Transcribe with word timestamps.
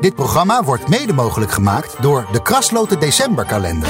Dit 0.00 0.14
programma 0.14 0.62
wordt 0.62 0.88
mede 0.88 1.12
mogelijk 1.12 1.50
gemaakt 1.50 2.02
door 2.02 2.26
de 2.32 2.42
Krasloten 2.42 3.00
Decemberkalender. 3.00 3.88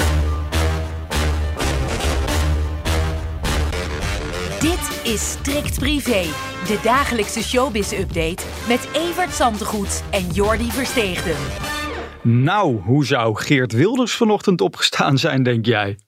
Dit 4.61 5.13
is 5.13 5.31
Strikt 5.31 5.79
Privé, 5.79 6.23
de 6.67 6.79
dagelijkse 6.83 7.43
showbiz-update 7.43 8.43
met 8.69 8.89
Evert 8.93 9.35
Zandegoed 9.35 10.03
en 10.11 10.27
Jordi 10.27 10.71
Versteegden. 10.71 11.37
Nou, 12.23 12.81
hoe 12.81 13.05
zou 13.05 13.37
Geert 13.37 13.73
Wilders 13.73 14.17
vanochtend 14.17 14.61
opgestaan 14.61 15.19
zijn, 15.19 15.43
denk 15.43 15.67
jij? 15.67 15.99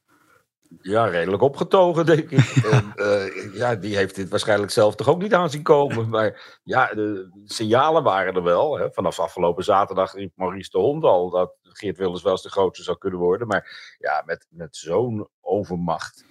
Ja, 0.81 1.07
redelijk 1.07 1.43
opgetogen, 1.43 2.07
denk 2.07 2.31
ik. 2.31 2.47
en, 2.73 2.93
eh, 2.95 3.55
ja, 3.55 3.75
die 3.75 3.97
heeft 3.97 4.15
dit 4.15 4.29
waarschijnlijk 4.29 4.73
zelf 4.73 4.95
toch 4.95 5.09
ook 5.09 5.23
niet 5.23 5.35
aan 5.35 5.51
zien 5.51 5.63
komen. 5.63 6.09
Maar 6.19 6.59
ja, 6.65 6.87
de 6.87 7.31
signalen 7.45 8.03
waren 8.03 8.35
er 8.35 8.43
wel. 8.43 8.79
Hè. 8.79 8.91
Vanaf 8.93 9.19
afgelopen 9.21 9.65
zaterdag 9.65 10.13
riep 10.15 10.33
Maurice 10.35 10.71
de 10.71 10.79
Hond 10.79 11.05
al 11.05 11.31
dat 11.31 11.55
Geert 11.63 11.97
Wilders 11.99 12.23
wel 12.23 12.33
eens 12.33 12.43
de 12.43 12.51
grootste 12.51 12.85
zou 12.85 12.99
kunnen 12.99 13.21
worden. 13.21 13.47
Maar 13.47 13.97
ja, 13.99 14.23
met, 14.27 14.47
met 14.51 14.77
zo'n 14.77 15.29
overmacht. 15.41 16.25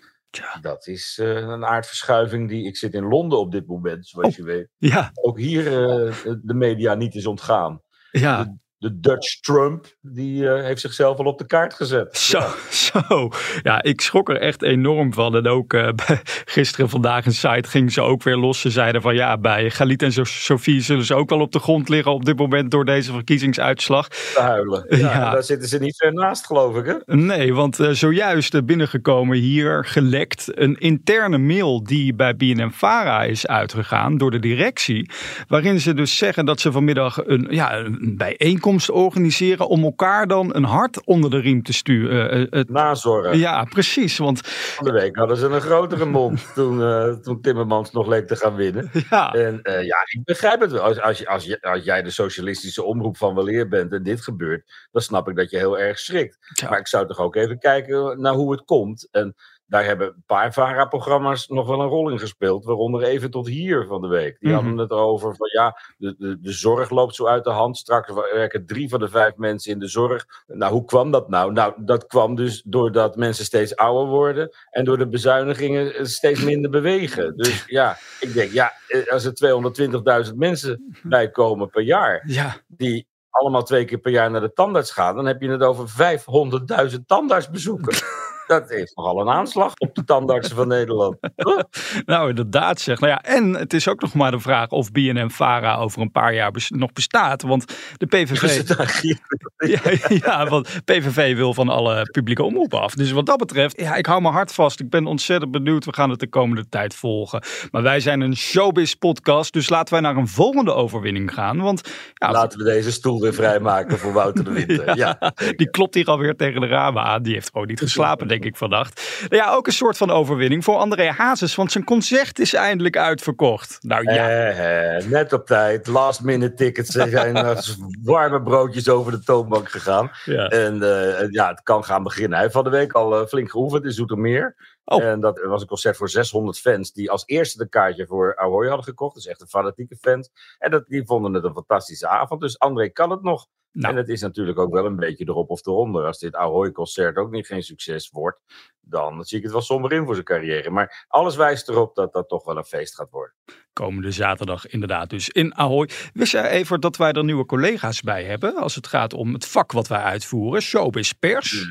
Dat 0.62 0.88
is 0.88 1.20
uh, 1.22 1.36
een 1.36 1.66
aardverschuiving 1.66 2.50
die. 2.50 2.66
Ik 2.66 2.78
zit 2.78 2.94
in 2.94 3.04
Londen 3.08 3.40
op 3.40 3.52
dit 3.52 3.68
moment, 3.68 4.08
zoals 4.08 4.28
Oh, 4.28 4.34
je 4.36 4.44
weet. 4.44 4.70
Ja, 4.78 5.12
Ook 5.14 5.38
hier 5.38 5.66
eh, 5.68 6.14
de 6.42 6.54
media 6.54 6.94
niet 6.94 7.16
is 7.16 7.26
ontgaan. 7.26 7.82
ja. 8.12 8.58
De, 8.80 9.00
Dutch 9.00 9.40
Trump, 9.40 9.86
die 10.02 10.50
eh, 10.50 10.64
heeft 10.64 10.82
zichzelf 10.82 11.18
al 11.18 11.26
op 11.26 11.38
de 11.38 11.46
kaart 11.46 11.74
gezet. 11.74 12.18
Zo, 12.28 12.42
zo. 12.70 13.30
Ja, 13.64 13.84
ik 13.84 14.02
schrok 14.02 14.30
er 14.30 14.38
echt 14.40 14.62
enorm 14.62 15.14
van. 15.14 15.36
En 15.36 15.48
ook 15.48 15.74
eh, 15.74 15.90
gisteren 16.46 16.90
vandaag 16.90 17.26
in 17.26 17.32
site 17.34 17.70
ging 17.70 17.92
ze 17.92 18.02
ook 18.02 18.24
weer 18.24 18.36
los. 18.36 18.62
Ze 18.62 18.70
zeiden 18.70 19.02
van 19.02 19.16
ja, 19.16 19.38
bij 19.38 19.70
Galit 19.70 20.02
en 20.02 20.12
So- 20.12 20.24
Sophie 20.24 20.82
zullen 20.82 21.06
ze 21.06 21.16
ook 21.16 21.30
wel 21.30 21.40
op 21.40 21.52
de 21.52 21.60
grond 21.60 21.90
liggen 21.90 22.12
op 22.12 22.26
dit 22.26 22.38
moment 22.38 22.72
door 22.72 22.86
deze 22.86 23.12
verkiezingsuitslag. 23.12 24.08
Te 24.08 24.40
huilen. 24.42 24.86
Ja, 24.98 25.32
Daar 25.32 25.44
zitten 25.44 25.70
ze 25.70 25.78
niet 25.80 25.96
ver 25.98 26.14
naast, 26.14 26.46
geloof 26.46 26.76
ik. 26.76 26.86
Hè? 26.86 27.16
Nee, 27.16 27.54
want 27.54 27.80
eh, 27.80 27.90
zojuist 27.90 28.66
binnengekomen 28.66 29.38
hier 29.38 29.86
gelekt 29.86 30.58
een 30.60 30.78
interne 30.78 31.38
mail 31.38 31.84
die 31.84 32.14
bij 32.14 32.36
BNM-Vara 32.36 33.24
is 33.24 33.48
uitgegaan 33.48 34.18
door 34.18 34.32
de 34.32 34.40
directie. 34.40 35.10
Waarin 35.48 35.80
ze 35.80 35.94
dus 35.94 36.18
zeggen 36.18 36.46
dat 36.46 36.60
ze 36.60 36.72
vanmiddag 36.72 37.26
een, 37.26 37.48
ja, 37.50 37.76
een 37.78 38.14
bijeenkomst 38.18 38.66
organiseren 38.76 39.68
om 39.68 39.84
elkaar 39.84 40.28
dan 40.28 40.56
een 40.56 40.64
hart 40.64 41.06
onder 41.06 41.30
de 41.30 41.40
riem 41.40 41.64
te 41.64 41.74
sturen. 41.74 42.30
Eh, 42.32 42.42
eh, 42.42 42.48
het- 42.50 42.70
Nazorg. 42.70 43.36
ja, 43.36 43.64
precies. 43.64 44.18
Want 44.18 44.48
Van 44.48 44.86
de 44.86 44.92
week 44.92 45.16
hadden 45.16 45.38
ze 45.38 45.46
een 45.48 45.62
grotere 45.62 46.06
mond 46.06 46.48
toen, 46.56 46.82
eh, 46.84 47.08
toen 47.14 47.42
Timmermans 47.42 47.92
nog 47.92 48.08
leek 48.08 48.28
te 48.28 48.36
gaan 48.36 48.56
winnen. 48.56 48.90
ja, 49.10 49.34
En 49.34 49.62
eh, 49.62 49.86
ja, 49.86 49.98
ik 50.12 50.24
begrijp 50.24 50.60
het 50.62 50.72
wel. 50.72 50.82
Als, 50.82 51.02
als, 51.02 51.18
je, 51.18 51.28
als, 51.28 51.44
je, 51.46 51.62
als 51.62 51.84
jij 51.84 52.02
de 52.02 52.10
socialistische 52.10 52.84
omroep 52.84 53.18
van 53.18 53.36
weleer 53.36 53.68
bent 53.68 53.92
en 53.94 54.04
dit 54.04 54.22
gebeurt, 54.22 54.88
dan 54.92 55.02
snap 55.02 55.30
ik 55.30 55.36
dat 55.36 55.50
je 55.50 55.58
heel 55.58 55.80
erg 55.80 56.00
schrikt. 56.00 56.38
Ja. 56.54 56.70
Maar 56.70 56.80
ik 56.80 56.88
zou 56.88 57.08
toch 57.08 57.20
ook 57.20 57.36
even 57.36 57.60
kijken 57.60 58.22
naar 58.22 58.34
hoe 58.34 58.52
het 58.52 58.64
komt. 58.66 59.08
En 59.12 59.36
daar 59.68 59.86
hebben 59.86 60.08
een 60.08 60.24
paar 60.26 60.54
VARA-programma's 60.54 61.48
nog 61.48 61.68
wel 61.68 61.82
een 61.82 61.88
rol 61.88 62.10
in 62.10 62.20
gespeeld. 62.20 62.66
Waaronder 62.66 63.04
even 63.04 63.32
tot 63.32 63.48
hier 63.48 63.86
van 63.86 64.02
de 64.02 64.08
week. 64.08 64.40
Die 64.40 64.50
Mhm. 64.50 64.58
hadden 64.60 64.78
het 64.78 64.92
erover 64.92 65.36
van 65.36 65.50
ja, 65.52 65.78
de, 65.98 66.16
de, 66.18 66.40
de 66.42 66.52
zorg 66.52 66.90
loopt 66.90 67.16
zo 67.16 67.26
uit 67.26 67.44
de 67.44 67.50
hand. 67.50 67.78
Straks 67.78 68.14
werken 68.14 68.66
drie 68.66 68.90
van 68.90 69.00
de 69.00 69.10
vijf 69.10 69.36
mensen 69.36 69.72
in 69.72 69.80
de 69.80 69.88
zorg. 69.88 70.26
Nou, 70.48 70.74
hoe 70.74 70.86
kwam 70.86 71.12
dat 71.12 71.30
nou? 71.30 71.52
Nou, 71.52 71.74
dat 71.78 72.06
kwam 72.06 72.36
dus 72.36 72.62
doordat 72.66 73.16
mensen 73.16 73.46
steeds 73.46 73.76
ouder 73.76 74.08
worden. 74.08 74.56
En 74.70 74.86
door 74.86 74.98
de 74.98 75.08
bezuinigingen 75.08 76.08
steeds 76.10 76.44
minder 76.44 76.72
bewegen. 76.72 77.38
Dus 77.38 77.64
ja, 77.66 77.98
ik 78.20 78.34
denk 78.34 78.52
ja, 78.52 78.72
eh, 78.88 79.08
als 79.08 79.26
er 79.26 79.34
220.000 79.34 80.36
mensen 80.38 80.98
bij 81.04 81.30
komen 81.30 81.70
per 81.70 81.82
jaar. 81.84 82.24
ja, 82.28 82.56
Die 82.68 83.08
allemaal 83.30 83.64
twee 83.64 83.86
keer 83.86 83.98
per 83.98 84.12
jaar 84.12 84.32
naar 84.32 84.42
de 84.42 84.54
tandarts 84.54 84.92
gaan. 84.92 85.16
Dan 85.16 85.26
heb 85.26 85.42
je 85.42 85.50
het 85.50 85.62
over 85.62 85.90
500.000 85.90 87.08
tandartsbezoeken. 87.08 87.96
Dat 88.48 88.70
heeft 88.70 88.96
nogal 88.96 89.22
een 89.22 89.30
aanslag 89.30 89.74
op 89.78 89.96
de 89.96 90.04
tandartsen 90.04 90.56
van 90.56 90.68
Nederland. 90.68 91.18
Nou 92.06 92.30
inderdaad 92.30 92.80
zeg. 92.80 93.00
Nou 93.00 93.12
ja, 93.12 93.22
en 93.22 93.54
het 93.54 93.74
is 93.74 93.88
ook 93.88 94.02
nog 94.02 94.14
maar 94.14 94.32
de 94.32 94.40
vraag 94.40 94.70
of 94.70 94.92
BNM-Vara 94.92 95.76
over 95.76 96.02
een 96.02 96.12
paar 96.12 96.34
jaar 96.34 96.52
bes- 96.52 96.70
nog 96.70 96.94
bestaat. 96.94 97.42
Want 97.42 97.66
de 97.98 98.06
PVV... 98.06 98.64
Ja, 99.58 99.80
ja, 100.08 100.48
want 100.48 100.80
PVV 100.86 101.36
wil 101.36 101.54
van 101.54 101.70
alle 101.70 102.10
publieke 102.12 102.44
omroepen 102.44 102.82
af. 102.82 102.94
Dus 102.94 103.12
wat 103.12 103.26
dat 103.26 103.38
betreft, 103.38 103.82
ja, 103.82 103.96
ik 103.96 104.06
hou 104.06 104.22
mijn 104.22 104.34
hart 104.34 104.54
vast. 104.54 104.80
Ik 104.80 104.90
ben 104.90 105.06
ontzettend 105.06 105.52
benieuwd. 105.52 105.86
We 105.86 105.94
gaan 105.94 106.10
het 106.10 106.20
de 106.20 106.30
komende 106.30 106.70
tijd 106.70 106.96
volgen. 106.96 107.44
Maar 107.72 107.82
wij 107.82 108.00
zijn 108.00 108.22
een 108.22 108.36
showbiz-podcast, 108.36 109.54
dus 109.54 109.70
laten 109.70 109.94
wij 109.94 110.02
naar 110.02 110.16
een 110.16 110.28
volgende 110.28 110.74
overwinning 110.74 111.34
gaan. 111.34 111.62
Want 111.62 111.90
ja, 112.14 112.32
Laten 112.32 112.58
we 112.60 112.64
deze 112.64 112.92
stoel 112.92 113.22
weer 113.22 113.34
vrijmaken 113.34 113.98
voor 113.98 114.14
Wouter 114.14 114.44
de 114.44 114.52
Winter. 114.52 114.96
Ja, 114.98 115.34
die 115.56 115.70
klopt 115.70 115.96
hier 115.96 116.06
alweer 116.06 116.36
tegen 116.36 116.62
de 116.62 116.68
ramen 116.68 117.04
aan. 117.04 117.24
Die 117.24 117.34
heeft 117.34 117.50
gewoon 117.52 117.68
niet 117.68 117.80
geslapen, 117.80 118.28
denk 118.42 118.54
ik, 118.54 118.58
vannacht. 118.60 119.26
Ja, 119.30 119.54
ook 119.54 119.68
een 119.68 119.74
soort 119.74 119.98
van 119.98 120.12
overwinning 120.12 120.64
voor 120.64 120.76
André 120.78 121.12
Hazes, 121.12 121.56
want 121.56 121.72
zijn 121.72 121.84
concert 121.84 122.40
is 122.40 122.54
eindelijk 122.54 122.98
uitverkocht. 122.98 123.78
Nou 123.82 124.12
ja, 124.14 124.30
Eh, 124.30 124.98
eh, 124.98 125.06
net 125.06 125.34
op 125.34 125.46
tijd. 125.46 125.88
Last 125.88 126.22
minute 126.24 126.54
tickets 126.54 126.90
Ze 126.92 127.10
zijn 127.10 127.38
als 127.38 127.78
warme 128.04 128.42
broodjes 128.42 128.90
over 128.90 129.12
de 129.12 129.24
toonbank 129.24 129.70
gegaan. 129.70 130.12
ja. 130.26 130.48
En 130.48 130.74
eh, 130.84 131.30
ja, 131.32 131.48
het 131.50 131.62
kan 131.64 131.84
gaan 131.84 132.04
beginnen. 132.04 132.32
Hij 132.32 132.42
heeft 132.42 132.54
van 132.54 132.64
de 132.64 132.70
week 132.70 132.94
al 132.94 133.20
eh, 133.20 133.28
flink 133.28 133.50
geoefend 133.52 133.84
in 133.84 133.92
Zoetermeer. 133.92 134.56
Oh. 134.86 135.04
En 135.04 135.20
dat 135.20 135.40
was 135.46 135.62
een 135.62 135.68
concert 135.68 135.98
voor 135.98 136.10
600 136.10 136.60
fans 136.60 136.92
die 136.94 137.12
als 137.12 137.24
eerste 137.26 137.58
de 137.58 137.70
kaartje 137.70 138.06
voor 138.08 138.36
Ahoy 138.38 138.68
hadden 138.68 138.86
gekocht. 138.86 139.16
Dus 139.16 139.28
echt 139.28 139.42
een 139.42 139.48
fanatieke 139.48 139.96
fans. 140.02 140.30
En 140.60 140.72
dat, 140.72 140.88
die 140.88 141.06
vonden 141.06 141.34
het 141.34 141.44
een 141.44 141.54
fantastische 141.54 142.08
avond. 142.08 142.42
Dus 142.42 142.60
André 142.60 142.90
kan 142.90 143.10
het 143.12 143.22
nog. 143.22 143.48
Nou. 143.78 143.94
En 143.94 144.00
het 144.00 144.10
is 144.10 144.22
natuurlijk 144.22 144.60
ook 144.60 144.74
wel 144.74 144.86
een 144.86 144.96
beetje 144.96 145.26
erop 145.28 145.50
of 145.50 145.66
eronder. 145.66 146.06
Als 146.06 146.20
dit 146.20 146.36
Ahoy-concert 146.36 147.18
ook 147.18 147.32
niet 147.32 147.48
geen 147.48 147.64
succes 147.64 148.10
wordt, 148.10 148.40
dan 148.80 149.24
zie 149.24 149.38
ik 149.38 149.44
het 149.44 149.52
wel 149.52 149.62
somber 149.62 149.92
in 149.92 150.06
voor 150.06 150.14
zijn 150.14 150.26
carrière. 150.26 150.70
Maar 150.70 151.06
alles 151.08 151.36
wijst 151.36 151.70
erop 151.70 151.96
dat 151.96 152.14
dat 152.14 152.30
toch 152.30 152.44
wel 152.44 152.58
een 152.58 152.64
feest 152.64 152.96
gaat 152.96 153.10
worden. 153.10 153.34
komende 153.74 154.12
zaterdag 154.12 154.68
inderdaad 154.68 155.10
dus 155.10 155.30
in 155.30 155.56
Ahoy. 155.56 155.90
Wist 156.14 156.32
jij 156.32 156.50
even 156.50 156.82
dat 156.82 156.98
wij 156.98 157.12
er 157.12 157.24
nieuwe 157.24 157.46
collega's 157.46 158.02
bij 158.02 158.24
hebben 158.24 158.56
als 158.56 158.76
het 158.76 158.88
gaat 158.88 159.14
om 159.14 159.34
het 159.34 159.48
vak 159.48 159.72
wat 159.72 159.88
wij 159.88 160.02
uitvoeren, 160.02 160.62
showbiz 160.62 161.12
pers? 161.12 161.68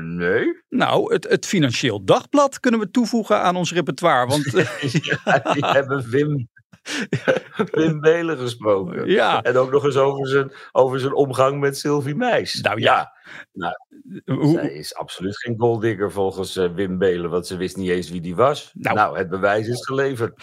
Nee? 0.00 0.62
Nou, 0.68 1.12
het, 1.12 1.28
het 1.28 1.46
Financieel 1.46 2.04
Dagblad 2.04 2.60
kunnen 2.60 2.80
we 2.80 2.90
toevoegen 2.90 3.42
aan 3.42 3.56
ons 3.56 3.72
repertoire, 3.72 4.26
want 4.26 4.44
Ja, 5.02 5.52
die 5.52 5.64
hebben 5.66 6.10
Wim, 6.10 6.48
Wim 7.72 8.00
Belen 8.00 8.38
gesproken. 8.38 9.08
ja, 9.08 9.42
En 9.42 9.56
ook 9.56 9.70
nog 9.70 9.84
eens 9.84 9.96
over 9.96 10.28
zijn, 10.28 10.52
over 10.72 11.00
zijn 11.00 11.14
omgang 11.14 11.60
met 11.60 11.78
Sylvie 11.78 12.14
Meis. 12.14 12.60
Nou 12.60 12.80
ja. 12.80 13.12
Hoe, 14.24 14.52
Zij 14.52 14.72
is 14.72 14.94
absoluut 14.94 15.38
geen 15.38 15.54
golddigger 15.58 16.12
volgens 16.12 16.56
eh, 16.56 16.74
Wim 16.74 16.98
Belen, 16.98 17.30
want 17.30 17.46
ze 17.46 17.56
wist 17.56 17.76
niet 17.76 17.90
eens 17.90 18.10
wie 18.10 18.20
die 18.20 18.34
was. 18.34 18.70
Nou. 18.74 18.96
Nou, 18.96 19.18
het 19.18 19.28
bewijs 19.28 19.68
is 19.68 19.86
geleverd. 19.86 20.42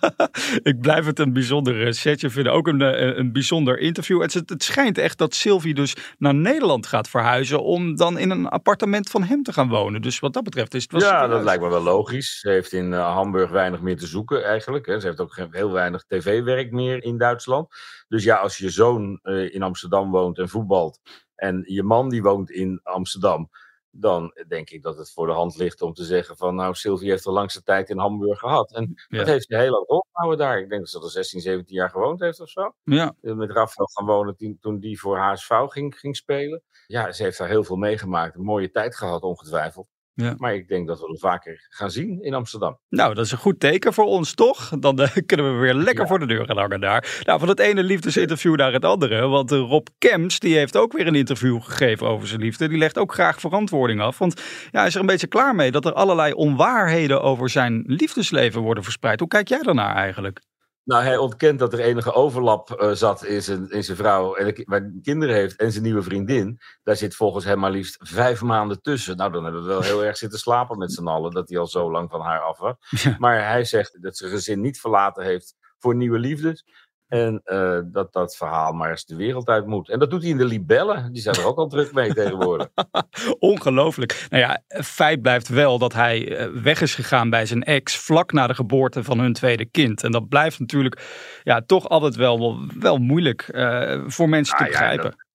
ik 0.70 0.80
blijf 0.80 1.06
het 1.06 1.18
een 1.18 1.32
bijzonder 1.32 1.86
eh, 1.86 1.92
setje 1.92 2.30
vinden. 2.30 2.52
Ook 2.52 2.66
een, 2.66 2.82
eh, 2.82 3.16
een 3.16 3.32
bijzonder 3.32 3.78
interview. 3.78 4.22
Het, 4.22 4.34
het 4.34 4.62
schijnt 4.62 4.98
echt 4.98 5.18
dat 5.18 5.34
Sylvie 5.34 5.74
dus 5.74 5.96
naar 6.18 6.34
Nederland 6.34 6.86
gaat 6.86 7.08
verhuizen 7.08 7.62
om 7.62 7.96
dan 7.96 8.18
in 8.18 8.30
een 8.30 8.48
appartement 8.48 9.10
van 9.10 9.22
hem 9.22 9.42
te 9.42 9.52
gaan 9.52 9.68
wonen. 9.68 10.02
Dus 10.02 10.18
wat 10.18 10.32
dat 10.32 10.44
betreft 10.44 10.74
is 10.74 10.82
het 10.82 10.92
wel 10.92 11.00
ja, 11.00 11.08
serieus. 11.08 11.30
dat 11.30 11.44
lijkt 11.44 11.62
me 11.62 11.68
wel 11.68 11.82
logisch. 11.82 12.40
Ze 12.40 12.50
heeft 12.50 12.72
in 12.72 12.92
eh, 12.92 13.14
Hamburg 13.14 13.50
weinig 13.50 13.80
meer 13.80 13.96
te 13.96 14.06
zoeken 14.06 14.44
eigenlijk. 14.44 14.86
Hè. 14.86 15.00
Ze 15.00 15.06
heeft 15.06 15.20
ook 15.20 15.38
heel 15.50 15.72
weinig 15.72 16.04
tv-werk 16.04 16.72
meer 16.72 17.02
in 17.02 17.18
Duitsland. 17.18 17.68
Dus 18.08 18.24
ja, 18.24 18.36
als 18.36 18.58
je 18.58 18.70
zoon 18.70 19.18
eh, 19.22 19.54
in 19.54 19.62
Amsterdam 19.62 20.10
woont 20.10 20.38
en 20.38 20.48
voetbalt 20.48 21.00
en 21.34 21.62
je 21.66 21.82
man 21.82 22.08
die 22.08 22.22
woont 22.22 22.50
in 22.50 22.80
Amsterdam, 22.82 23.50
dan 23.90 24.32
denk 24.48 24.70
ik 24.70 24.82
dat 24.82 24.96
het 24.96 25.12
voor 25.12 25.26
de 25.26 25.32
hand 25.32 25.56
ligt 25.56 25.82
om 25.82 25.92
te 25.92 26.04
zeggen 26.04 26.36
van 26.36 26.54
nou, 26.54 26.74
Sylvie 26.74 27.10
heeft 27.10 27.24
de 27.24 27.30
langste 27.30 27.62
tijd 27.62 27.90
in 27.90 27.98
Hamburg 27.98 28.38
gehad. 28.38 28.72
En 28.74 28.94
Ja. 29.08 29.18
dat 29.18 29.26
heeft 29.26 29.46
ze 29.46 29.56
heel 29.56 29.70
lang 29.70 29.86
volgehouden 29.86 30.38
daar. 30.38 30.58
Ik 30.60 30.68
denk 30.68 30.80
dat 30.80 30.90
ze 30.90 31.00
er 31.02 31.10
16, 31.10 31.40
17 31.40 31.74
jaar 31.76 31.90
gewoond 31.90 32.20
heeft 32.20 32.40
of 32.40 32.48
zo. 32.48 32.74
Ja, 32.84 33.14
Eh, 33.22 33.32
Met 33.32 33.50
Rafael 33.50 33.86
gaan 33.92 34.06
wonen 34.06 34.36
toen, 34.36 34.58
toen 34.60 34.78
die 34.78 35.00
voor 35.00 35.18
HSV 35.18 35.50
ging, 35.66 35.98
ging 35.98 36.16
spelen. 36.16 36.62
Ja, 36.86 37.12
ze 37.12 37.22
heeft 37.22 37.38
daar 37.38 37.48
heel 37.48 37.64
veel 37.64 37.76
meegemaakt. 37.76 38.34
Een 38.36 38.42
mooie 38.42 38.70
tijd 38.70 38.96
gehad, 38.96 39.22
ongetwijfeld. 39.22 39.88
Ja. 40.22 40.34
Maar 40.36 40.54
ik 40.54 40.68
denk 40.68 40.86
dat 40.86 41.00
we 41.00 41.06
het 41.10 41.20
vaker 41.20 41.66
gaan 41.68 41.90
zien 41.90 42.22
in 42.22 42.34
Amsterdam. 42.34 42.78
Nou, 42.88 43.14
dat 43.14 43.24
is 43.24 43.32
een 43.32 43.38
goed 43.38 43.60
teken 43.60 43.92
voor 43.92 44.04
ons, 44.04 44.34
toch? 44.34 44.68
Dan 44.78 45.00
uh, 45.00 45.08
kunnen 45.26 45.54
we 45.54 45.60
weer 45.60 45.74
lekker 45.74 46.06
voor 46.06 46.18
de 46.18 46.26
deur 46.26 46.44
gaan 46.46 46.58
hangen 46.58 46.80
daar. 46.80 47.20
Nou, 47.24 47.38
van 47.38 47.48
het 47.48 47.58
ene 47.58 47.82
liefdesinterview 47.82 48.54
naar 48.54 48.72
het 48.72 48.84
andere. 48.84 49.26
Want 49.26 49.52
uh, 49.52 49.58
Rob 49.58 49.86
Kems, 49.98 50.38
die 50.38 50.56
heeft 50.56 50.76
ook 50.76 50.92
weer 50.92 51.06
een 51.06 51.14
interview 51.14 51.62
gegeven 51.62 52.06
over 52.06 52.28
zijn 52.28 52.40
liefde. 52.40 52.68
Die 52.68 52.78
legt 52.78 52.98
ook 52.98 53.12
graag 53.12 53.40
verantwoording 53.40 54.00
af. 54.00 54.18
Want 54.18 54.40
ja, 54.70 54.78
hij 54.78 54.86
is 54.86 54.94
er 54.94 55.00
een 55.00 55.06
beetje 55.06 55.26
klaar 55.26 55.54
mee 55.54 55.70
dat 55.70 55.84
er 55.84 55.92
allerlei 55.92 56.32
onwaarheden 56.32 57.22
over 57.22 57.50
zijn 57.50 57.82
liefdesleven 57.86 58.60
worden 58.60 58.84
verspreid. 58.84 59.20
Hoe 59.20 59.28
kijk 59.28 59.48
jij 59.48 59.62
daarnaar 59.62 59.94
eigenlijk? 59.94 60.40
Nou, 60.88 61.02
hij 61.02 61.16
ontkent 61.16 61.58
dat 61.58 61.72
er 61.72 61.80
enige 61.80 62.12
overlap 62.12 62.80
uh, 62.80 62.90
zat 62.92 63.24
in 63.24 63.42
zijn, 63.42 63.70
in 63.70 63.84
zijn 63.84 63.96
vrouw, 63.96 64.34
en 64.34 64.62
waar 64.64 64.92
kinderen 65.02 65.34
heeft 65.34 65.56
en 65.56 65.72
zijn 65.72 65.84
nieuwe 65.84 66.02
vriendin. 66.02 66.60
Daar 66.82 66.96
zit 66.96 67.16
volgens 67.16 67.44
hem 67.44 67.58
maar 67.58 67.70
liefst 67.70 67.96
vijf 68.00 68.42
maanden 68.42 68.82
tussen. 68.82 69.16
Nou, 69.16 69.32
dan 69.32 69.44
hebben 69.44 69.62
we 69.62 69.68
wel 69.68 69.82
heel 69.82 70.04
erg 70.04 70.16
zitten 70.16 70.38
slapen 70.38 70.78
met 70.78 70.92
z'n 70.92 71.06
allen, 71.06 71.30
dat 71.30 71.48
hij 71.48 71.58
al 71.58 71.66
zo 71.66 71.90
lang 71.90 72.10
van 72.10 72.20
haar 72.20 72.40
af 72.40 72.58
was. 72.58 72.74
Maar 73.18 73.48
hij 73.48 73.64
zegt 73.64 74.02
dat 74.02 74.16
zijn 74.16 74.30
gezin 74.30 74.60
niet 74.60 74.80
verlaten 74.80 75.24
heeft 75.24 75.54
voor 75.78 75.94
nieuwe 75.94 76.18
liefdes. 76.18 76.64
En 77.08 77.42
uh, 77.44 77.80
dat 77.84 78.12
dat 78.12 78.36
verhaal 78.36 78.72
maar 78.72 78.90
eens 78.90 79.04
de 79.04 79.16
wereld 79.16 79.48
uit 79.48 79.66
moet. 79.66 79.88
En 79.88 79.98
dat 79.98 80.10
doet 80.10 80.22
hij 80.22 80.30
in 80.30 80.36
de 80.36 80.44
libellen. 80.44 81.12
Die 81.12 81.22
zijn 81.22 81.34
er 81.34 81.46
ook 81.46 81.56
al 81.56 81.68
druk 81.76 81.92
mee 81.92 82.14
tegenwoordig. 82.14 82.68
Ongelooflijk. 83.38 84.26
Nou 84.30 84.42
ja, 84.42 84.62
feit 84.82 85.22
blijft 85.22 85.48
wel 85.48 85.78
dat 85.78 85.92
hij 85.92 86.36
eh, 86.36 86.48
weg 86.62 86.80
is 86.80 86.94
gegaan 86.94 87.30
bij 87.30 87.46
zijn 87.46 87.62
ex 87.62 87.96
vlak 87.96 88.32
na 88.32 88.46
de 88.46 88.54
geboorte 88.54 89.04
van 89.04 89.18
hun 89.18 89.32
tweede 89.32 89.64
kind. 89.64 90.02
En 90.02 90.12
dat 90.12 90.28
blijft 90.28 90.58
natuurlijk 90.58 91.00
ja, 91.42 91.62
toch 91.62 91.88
altijd 91.88 92.16
wel, 92.16 92.58
wel 92.78 92.98
moeilijk 92.98 93.48
uh, 93.50 94.04
voor 94.06 94.28
mensen 94.28 94.56
te 94.56 94.64
begrijpen. 94.64 95.04
Ja, 95.04 95.10
dat, 95.10 95.26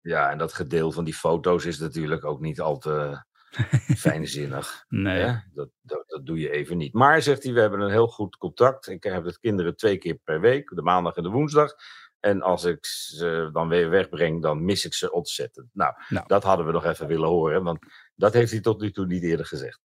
ja, 0.00 0.30
en 0.30 0.38
dat 0.38 0.52
gedeel 0.52 0.92
van 0.92 1.04
die 1.04 1.14
foto's 1.14 1.64
is 1.64 1.78
natuurlijk 1.78 2.24
ook 2.24 2.40
niet 2.40 2.60
al 2.60 2.78
te 2.78 3.24
fijnzinnig. 4.06 4.84
Nee. 4.88 5.24
Dat, 5.52 5.68
dat, 5.82 6.04
dat, 6.06 6.26
doe 6.26 6.38
je 6.38 6.50
even 6.50 6.76
niet. 6.76 6.92
Maar 6.92 7.22
zegt 7.22 7.42
hij, 7.42 7.52
we 7.52 7.60
hebben 7.60 7.80
een 7.80 7.90
heel 7.90 8.06
goed 8.06 8.36
contact. 8.36 8.88
Ik 8.88 9.02
heb 9.02 9.24
de 9.24 9.38
kinderen 9.40 9.76
twee 9.76 9.98
keer 9.98 10.18
per 10.24 10.40
week, 10.40 10.68
de 10.74 10.82
maandag 10.82 11.16
en 11.16 11.22
de 11.22 11.28
woensdag. 11.28 11.74
En 12.20 12.42
als 12.42 12.64
ik 12.64 12.86
ze 12.86 13.48
dan 13.52 13.68
weer 13.68 13.90
wegbreng, 13.90 14.42
dan 14.42 14.64
mis 14.64 14.84
ik 14.84 14.94
ze 14.94 15.12
ontzettend. 15.12 15.68
Nou, 15.72 15.94
nou, 16.08 16.26
dat 16.26 16.42
hadden 16.42 16.66
we 16.66 16.72
nog 16.72 16.84
even 16.84 17.06
willen 17.06 17.28
horen, 17.28 17.62
want 17.62 17.78
dat 18.14 18.32
heeft 18.32 18.50
hij 18.50 18.60
tot 18.60 18.80
nu 18.80 18.90
toe 18.90 19.06
niet 19.06 19.22
eerder 19.22 19.46
gezegd. 19.46 19.80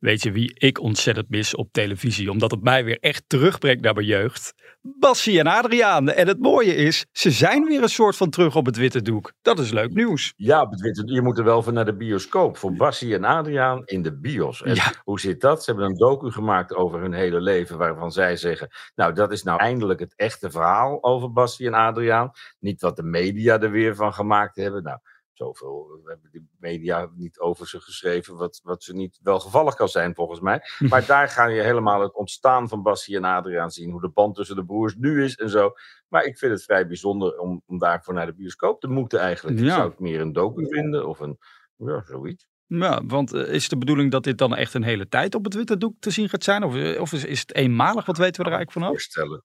Weet 0.00 0.22
je 0.22 0.32
wie 0.32 0.54
ik 0.54 0.80
ontzettend 0.80 1.28
mis 1.28 1.54
op 1.54 1.68
televisie, 1.72 2.30
omdat 2.30 2.50
het 2.50 2.62
mij 2.62 2.84
weer 2.84 2.98
echt 3.00 3.24
terugbrengt 3.26 3.82
naar 3.82 3.94
mijn 3.94 4.06
jeugd? 4.06 4.54
Bassie 4.82 5.38
en 5.38 5.46
Adriaan. 5.46 6.08
En 6.08 6.28
het 6.28 6.38
mooie 6.38 6.74
is, 6.74 7.06
ze 7.12 7.30
zijn 7.30 7.64
weer 7.64 7.82
een 7.82 7.88
soort 7.88 8.16
van 8.16 8.30
terug 8.30 8.56
op 8.56 8.66
het 8.66 8.76
witte 8.76 9.02
doek. 9.02 9.32
Dat 9.42 9.58
is 9.58 9.70
leuk 9.70 9.94
nieuws. 9.94 10.32
Ja, 10.36 10.62
op 10.62 10.70
het 10.70 10.80
witte 10.80 11.12
Je 11.12 11.22
moet 11.22 11.38
er 11.38 11.44
wel 11.44 11.62
van 11.62 11.74
naar 11.74 11.84
de 11.84 11.96
bioscoop. 11.96 12.56
Voor 12.56 12.72
Bassie 12.72 13.14
en 13.14 13.24
Adriaan 13.24 13.82
in 13.84 14.02
de 14.02 14.18
bios. 14.18 14.62
En 14.62 14.74
ja. 14.74 14.92
hoe 15.04 15.20
zit 15.20 15.40
dat? 15.40 15.64
Ze 15.64 15.70
hebben 15.70 15.88
een 15.90 15.96
docu 15.96 16.30
gemaakt 16.30 16.74
over 16.74 17.00
hun 17.00 17.12
hele 17.12 17.40
leven, 17.40 17.78
waarvan 17.78 18.12
zij 18.12 18.36
zeggen, 18.36 18.68
nou 18.94 19.12
dat 19.12 19.32
is 19.32 19.42
nou 19.42 19.60
eindelijk 19.60 20.00
het 20.00 20.14
echte 20.16 20.50
verhaal 20.50 21.02
over 21.02 21.32
Bassie 21.32 21.66
en 21.66 21.74
Adriaan. 21.74 22.30
Niet 22.58 22.80
wat 22.80 22.96
de 22.96 23.02
media 23.02 23.60
er 23.60 23.70
weer 23.70 23.94
van 23.94 24.14
gemaakt 24.14 24.56
hebben. 24.56 24.82
Nou, 24.82 24.98
zoveel 25.42 26.00
we 26.04 26.10
hebben 26.10 26.30
de 26.30 26.42
media 26.58 27.10
niet 27.14 27.38
over 27.38 27.68
ze 27.68 27.80
geschreven, 27.80 28.36
wat, 28.36 28.60
wat 28.62 28.82
ze 28.82 28.94
niet 28.94 29.18
wel 29.22 29.40
gevallig 29.40 29.74
kan 29.74 29.88
zijn 29.88 30.14
volgens 30.14 30.40
mij. 30.40 30.60
Maar 30.90 31.06
daar 31.06 31.28
ga 31.28 31.46
je 31.46 31.62
helemaal 31.62 32.00
het 32.00 32.14
ontstaan 32.14 32.68
van 32.68 32.82
Bassie 32.82 33.16
en 33.16 33.24
Adriaan 33.24 33.70
zien, 33.70 33.90
hoe 33.90 34.00
de 34.00 34.08
band 34.08 34.34
tussen 34.34 34.56
de 34.56 34.64
broers 34.64 34.94
nu 34.96 35.24
is 35.24 35.34
en 35.34 35.48
zo. 35.48 35.72
Maar 36.08 36.24
ik 36.24 36.38
vind 36.38 36.52
het 36.52 36.64
vrij 36.64 36.86
bijzonder 36.86 37.38
om, 37.38 37.62
om 37.66 37.78
daarvoor 37.78 38.14
naar 38.14 38.26
de 38.26 38.34
bioscoop 38.34 38.80
te 38.80 38.88
moeten 38.88 39.18
eigenlijk. 39.18 39.58
Ja. 39.58 39.74
Zou 39.74 39.90
ik 39.90 39.98
meer 39.98 40.20
een 40.20 40.32
docu 40.32 40.66
vinden 40.68 41.06
of 41.06 41.20
een, 41.20 41.38
ja, 41.76 42.02
zoiets. 42.04 42.46
Ja, 42.66 43.02
want 43.06 43.32
eh, 43.32 43.52
is 43.52 43.68
de 43.68 43.78
bedoeling 43.78 44.10
dat 44.10 44.24
dit 44.24 44.38
dan 44.38 44.56
echt 44.56 44.74
een 44.74 44.82
hele 44.82 45.08
tijd 45.08 45.34
op 45.34 45.44
het 45.44 45.54
witte 45.54 45.76
doek 45.76 45.94
te 45.98 46.10
zien 46.10 46.28
gaat 46.28 46.44
zijn? 46.44 46.64
Of, 46.64 46.76
eh, 46.76 47.00
of 47.00 47.12
is, 47.12 47.24
is 47.24 47.40
het 47.40 47.54
eenmalig? 47.54 48.06
Wat 48.06 48.18
weten 48.18 48.44
we 48.44 48.50
er 48.50 48.56
eigenlijk 48.56 48.72
vanaf? 48.72 48.88
Voorstellen 48.88 49.44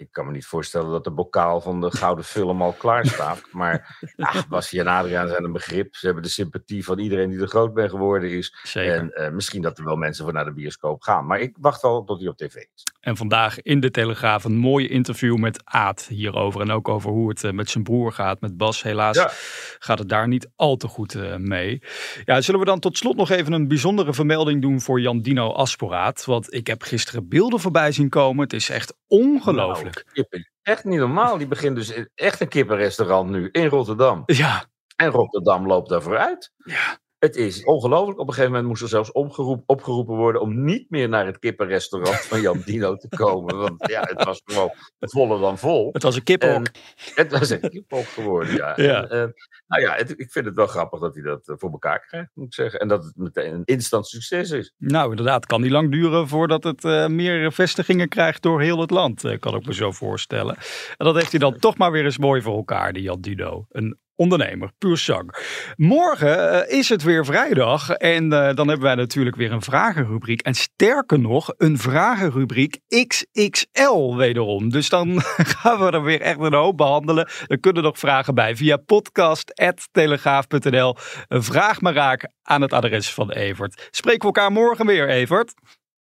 ik 0.00 0.08
kan 0.10 0.26
me 0.26 0.32
niet 0.32 0.46
voorstellen 0.46 0.90
dat 0.90 1.04
de 1.04 1.10
bokaal 1.10 1.60
van 1.60 1.80
de 1.80 1.90
gouden 1.90 2.24
film 2.24 2.62
al 2.62 2.72
klaar 2.72 3.06
staat. 3.06 3.42
Maar 3.52 3.98
ach, 4.16 4.48
Basje 4.48 4.80
en 4.80 4.86
Adriaan 4.86 5.28
zijn 5.28 5.44
een 5.44 5.52
begrip. 5.52 5.94
Ze 5.96 6.06
hebben 6.06 6.22
de 6.22 6.28
sympathie 6.28 6.84
van 6.84 6.98
iedereen 6.98 7.30
die 7.30 7.40
er 7.40 7.48
groot 7.48 7.74
ben 7.74 7.90
geworden 7.90 8.30
is. 8.30 8.56
Zeker. 8.62 8.94
En 8.94 9.12
uh, 9.14 9.30
misschien 9.30 9.62
dat 9.62 9.78
er 9.78 9.84
wel 9.84 9.96
mensen 9.96 10.24
voor 10.24 10.32
naar 10.32 10.44
de 10.44 10.52
bioscoop 10.52 11.02
gaan. 11.02 11.26
Maar 11.26 11.40
ik 11.40 11.56
wacht 11.60 11.82
wel 11.82 12.04
tot 12.04 12.20
hij 12.20 12.28
op 12.28 12.36
tv 12.36 12.54
is. 12.54 12.82
En 13.00 13.16
vandaag 13.16 13.62
in 13.62 13.80
de 13.80 13.90
Telegraaf 13.90 14.44
een 14.44 14.56
mooi 14.56 14.88
interview 14.88 15.36
met 15.36 15.60
Aad 15.64 16.06
hierover. 16.08 16.60
En 16.60 16.70
ook 16.70 16.88
over 16.88 17.10
hoe 17.10 17.28
het 17.28 17.42
uh, 17.42 17.52
met 17.52 17.70
zijn 17.70 17.84
broer 17.84 18.12
gaat. 18.12 18.40
Met 18.40 18.56
Bas 18.56 18.82
helaas 18.82 19.16
ja. 19.16 19.30
gaat 19.78 19.98
het 19.98 20.08
daar 20.08 20.28
niet 20.28 20.50
al 20.56 20.76
te 20.76 20.88
goed 20.88 21.14
uh, 21.14 21.36
mee. 21.36 21.82
Ja, 22.24 22.40
zullen 22.40 22.60
we 22.60 22.66
dan 22.66 22.80
tot 22.80 22.96
slot 22.96 23.16
nog 23.16 23.30
even 23.30 23.52
een 23.52 23.68
bijzondere 23.68 24.14
vermelding 24.14 24.62
doen 24.62 24.80
voor 24.80 25.00
Jan 25.00 25.20
Dino 25.22 25.52
Asporaat. 25.52 26.24
Want 26.24 26.54
ik 26.54 26.66
heb 26.66 26.82
gisteren 26.82 27.28
beelden 27.28 27.60
voorbij 27.60 27.92
zien 27.92 28.08
komen. 28.08 28.42
Het 28.42 28.52
is 28.52 28.68
echt 28.68 28.94
ongelooflijk. 29.10 29.94
Nou, 29.94 30.06
kippen. 30.12 30.50
Echt 30.62 30.84
niet 30.84 30.98
normaal. 30.98 31.38
Die 31.38 31.46
begint 31.46 31.76
dus 31.76 31.92
echt 32.14 32.40
een 32.40 32.48
kippenrestaurant 32.48 33.30
nu 33.30 33.48
in 33.52 33.66
Rotterdam. 33.66 34.22
Ja. 34.26 34.64
En 34.96 35.10
Rotterdam 35.10 35.66
loopt 35.66 35.88
daar 35.88 36.02
vooruit. 36.02 36.52
Ja. 36.56 36.98
Het 37.20 37.36
is 37.36 37.64
ongelooflijk. 37.64 38.18
Op 38.18 38.26
een 38.26 38.32
gegeven 38.32 38.50
moment 38.50 38.68
moest 38.68 38.82
er 38.82 38.88
zelfs 38.88 39.12
omgeroep, 39.12 39.62
opgeroepen 39.66 40.16
worden 40.16 40.40
om 40.40 40.64
niet 40.64 40.90
meer 40.90 41.08
naar 41.08 41.26
het 41.26 41.38
kippenrestaurant 41.38 42.20
van 42.20 42.40
Jan 42.40 42.62
Dino 42.64 42.96
te 42.96 43.08
komen. 43.24 43.56
Want 43.56 43.88
ja, 43.88 44.00
het 44.00 44.24
was 44.24 44.42
gewoon 44.44 44.70
voller 44.98 45.40
dan 45.40 45.58
vol. 45.58 45.88
Het 45.92 46.02
was 46.02 46.16
een 46.16 46.22
kippenhok. 46.22 46.66
Het 47.14 47.38
was 47.38 47.50
een 47.50 47.60
kippenhok 47.60 48.06
geworden, 48.06 48.54
ja. 48.54 48.72
ja. 48.76 49.02
En, 49.02 49.10
en, 49.10 49.34
nou 49.66 49.82
ja, 49.82 49.94
het, 49.94 50.10
ik 50.10 50.32
vind 50.32 50.44
het 50.44 50.54
wel 50.54 50.66
grappig 50.66 51.00
dat 51.00 51.14
hij 51.14 51.22
dat 51.22 51.48
uh, 51.48 51.56
voor 51.58 51.70
elkaar 51.70 52.06
krijgt, 52.06 52.30
moet 52.34 52.46
ik 52.46 52.54
zeggen. 52.54 52.80
En 52.80 52.88
dat 52.88 53.04
het 53.04 53.16
meteen 53.16 53.54
een 53.54 53.64
instant 53.64 54.06
succes 54.06 54.50
is. 54.50 54.74
Nou, 54.76 55.10
inderdaad. 55.10 55.46
Kan 55.46 55.60
niet 55.60 55.70
lang 55.70 55.90
duren 55.90 56.28
voordat 56.28 56.64
het 56.64 56.84
uh, 56.84 57.06
meer 57.06 57.52
vestigingen 57.52 58.08
krijgt 58.08 58.42
door 58.42 58.60
heel 58.60 58.80
het 58.80 58.90
land. 58.90 59.38
Kan 59.38 59.54
ik 59.54 59.66
me 59.66 59.74
zo 59.74 59.92
voorstellen. 59.92 60.56
En 60.96 61.06
dat 61.06 61.14
heeft 61.14 61.30
hij 61.30 61.40
dan 61.40 61.58
toch 61.58 61.76
maar 61.76 61.92
weer 61.92 62.04
eens 62.04 62.18
mooi 62.18 62.42
voor 62.42 62.56
elkaar, 62.56 62.92
die 62.92 63.02
Jan 63.02 63.20
Dino. 63.20 63.66
Een 63.68 63.98
ondernemer, 64.20 64.70
puur 64.78 64.96
zang. 64.96 65.34
Morgen 65.76 66.66
uh, 66.68 66.78
is 66.78 66.88
het 66.88 67.02
weer 67.02 67.24
vrijdag 67.24 67.90
en 67.90 68.24
uh, 68.24 68.30
dan 68.30 68.68
hebben 68.68 68.86
wij 68.86 68.94
natuurlijk 68.94 69.36
weer 69.36 69.52
een 69.52 69.62
vragenrubriek. 69.62 70.40
En 70.40 70.54
sterker 70.54 71.18
nog, 71.18 71.52
een 71.56 71.78
vragenrubriek 71.78 72.80
XXL 73.06 74.14
wederom. 74.16 74.70
Dus 74.70 74.88
dan 74.88 75.20
gaan 75.56 75.78
we 75.78 75.90
er 75.90 76.02
weer 76.02 76.20
echt 76.20 76.40
een 76.40 76.54
hoop 76.54 76.76
behandelen. 76.76 77.28
Er 77.46 77.60
kunnen 77.60 77.82
nog 77.82 77.98
vragen 77.98 78.34
bij 78.34 78.56
via 78.56 78.76
podcast.telegraaf.nl. 78.76 80.94
Vraag 81.28 81.80
maar 81.80 81.94
raak 81.94 82.28
aan 82.42 82.62
het 82.62 82.72
adres 82.72 83.14
van 83.14 83.30
Evert. 83.30 83.88
Spreken 83.90 84.20
we 84.20 84.26
elkaar 84.26 84.52
morgen 84.52 84.86
weer, 84.86 85.08
Evert. 85.08 85.54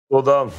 Tot 0.08 0.26
dan. 0.26 0.52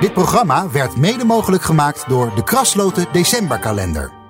Dit 0.00 0.12
programma 0.12 0.70
werd 0.70 0.96
mede 0.96 1.24
mogelijk 1.24 1.62
gemaakt 1.62 2.08
door 2.08 2.34
de 2.34 2.44
Krasloten 2.44 3.06
Decemberkalender. 3.12 4.25